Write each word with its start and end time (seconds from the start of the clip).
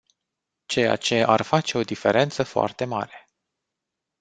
Ceea 0.65 0.95
ce 0.95 1.23
ar 1.23 1.41
face 1.41 1.77
o 1.77 1.81
diferență 1.83 2.43
foarte 2.43 2.85
mare. 2.85 3.27